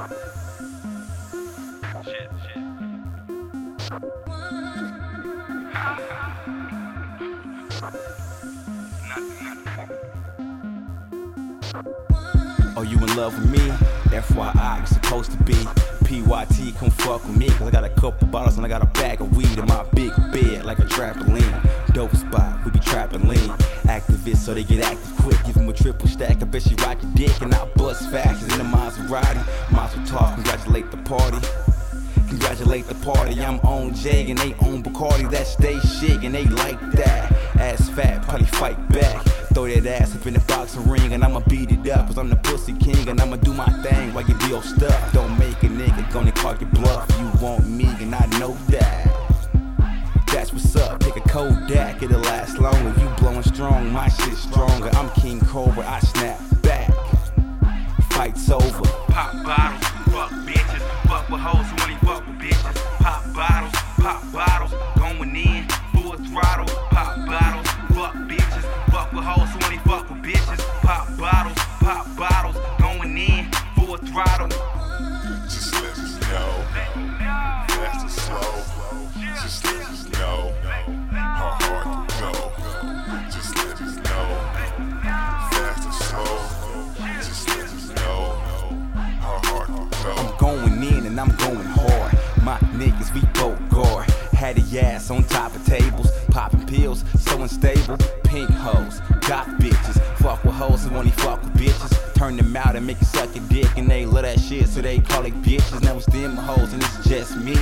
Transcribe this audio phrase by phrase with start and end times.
[0.00, 0.16] Nothing,
[11.74, 12.09] nothing.
[12.80, 13.58] Oh, you in love with me?
[14.08, 15.52] FYI, you supposed to be.
[16.06, 17.50] PYT, come fuck with me.
[17.50, 19.84] Cause I got a couple bottles and I got a bag of weed in my
[19.92, 21.92] big bed like a trampoline.
[21.92, 23.50] Dope spot, we be trapping lean.
[23.84, 25.36] Actavis so they get active quick.
[25.44, 26.40] Give 'em a triple stack.
[26.40, 28.44] I bet she rock your dick and I'll bust fast.
[28.44, 29.44] in the Maserati.
[29.70, 31.46] Mazel talk, congratulate the party.
[32.28, 35.30] Congratulate the party, I'm on J and they on Bacardi.
[35.30, 37.30] That's they shit and they like that.
[37.58, 39.19] Ass fat, probably fight back.
[39.70, 42.08] That ass up in the boxing ring and I'ma beat it up.
[42.08, 45.12] Cause I'm the pussy king and I'ma do my thing while you your stuff.
[45.12, 47.08] Don't make a nigga gonna call your bluff.
[47.20, 49.06] You want me and I know that.
[50.26, 50.98] That's what's up.
[50.98, 52.92] Take a Kodak, it'll last longer.
[53.00, 54.90] You blowing strong, my shit stronger.
[54.94, 56.90] I'm King Cobra, I snap back.
[58.10, 58.82] Fight's over.
[59.06, 62.74] Pop bottles, fuck bitches, fuck with hoes who only fuck with bitches.
[62.98, 64.72] Pop bottles, pop bottles,
[71.90, 74.48] pop bottles, going in, full throttle.
[75.48, 76.50] Just let us know.
[77.66, 78.52] Fast or slow.
[79.42, 80.54] Just let us know.
[81.10, 82.32] How hard to go.
[83.34, 84.26] Just let us know.
[85.50, 86.34] Fast or slow.
[87.26, 88.38] Just let us know.
[88.94, 90.12] How hard to go.
[90.16, 92.12] I'm going in and I'm going hard.
[92.44, 94.08] My niggas, we go guard.
[94.32, 97.98] Had a ass on top of tables, popping pills, so unstable.
[98.24, 102.14] Pink hoes, got bitches, fuck with hoes who only fuck with bitches.
[102.14, 104.80] Turn them out and make you suck your dick, and they love that shit, so
[104.80, 105.82] they call it bitches.
[105.82, 107.56] Now it's them hoes, and it's just me,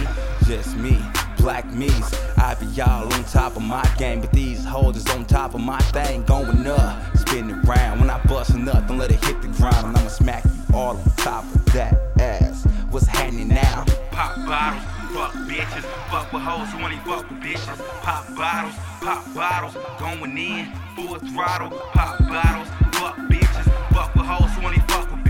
[0.46, 0.98] just me.
[1.38, 5.24] Black me's, I be y'all on top of my game, but these hoes is on
[5.24, 8.00] top of my thing, going up, spinning around.
[8.00, 10.96] When I bust nut, don't let it hit the ground, and I'ma smack you all
[10.96, 12.64] on top of that ass.
[12.90, 13.84] What's happening now?
[14.10, 14.82] Pop bottles,
[15.18, 17.78] fuck bitches, fuck with hoes who only fuck with bitches.
[18.02, 21.70] Pop bottles, pop bottles, going in, full throttle.
[21.92, 25.27] Pop bottles, fuck bitches, fuck with hoes who only fuck with bitches.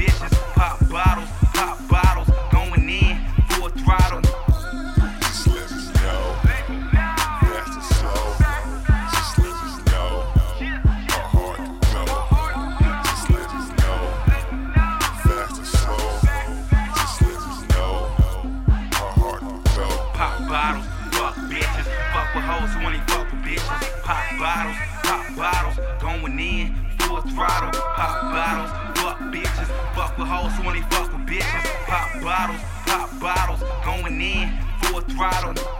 [21.19, 24.03] Fuck bitches, fuck with hoes who only fuck with bitches.
[24.07, 27.73] Pop bottles, pop bottles, going in, full throttle.
[27.99, 28.71] Pop bottles,
[29.03, 31.65] fuck bitches, fuck with hoes who only fuck with bitches.
[31.87, 34.47] Pop bottles, pop bottles, going in,
[34.83, 35.78] full throttle.